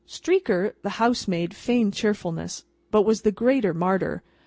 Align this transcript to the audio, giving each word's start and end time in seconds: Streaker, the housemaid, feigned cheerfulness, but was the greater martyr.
Streaker, 0.07 0.73
the 0.81 0.97
housemaid, 0.97 1.55
feigned 1.55 1.93
cheerfulness, 1.93 2.65
but 2.89 3.03
was 3.03 3.21
the 3.21 3.31
greater 3.31 3.71
martyr. 3.71 4.23